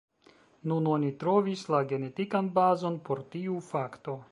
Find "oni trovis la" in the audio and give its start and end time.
0.93-1.83